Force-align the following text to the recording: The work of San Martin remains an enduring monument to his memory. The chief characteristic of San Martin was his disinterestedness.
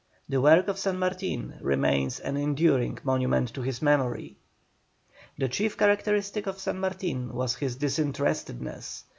The 0.27 0.41
work 0.41 0.67
of 0.67 0.79
San 0.79 0.97
Martin 0.97 1.59
remains 1.61 2.19
an 2.19 2.35
enduring 2.35 2.97
monument 3.03 3.49
to 3.53 3.61
his 3.61 3.83
memory. 3.83 4.35
The 5.37 5.47
chief 5.47 5.77
characteristic 5.77 6.47
of 6.47 6.57
San 6.57 6.79
Martin 6.79 7.31
was 7.31 7.57
his 7.57 7.75
disinterestedness. 7.75 9.03